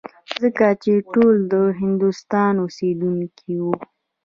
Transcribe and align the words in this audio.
ځکه 0.41 0.67
چې 0.83 0.93
ټول 1.13 1.35
د 1.53 1.55
هندوستان 1.79 2.53
اوسېدونکي 2.63 3.53
وو. 3.63 3.75